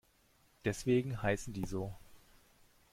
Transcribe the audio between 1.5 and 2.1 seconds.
die so.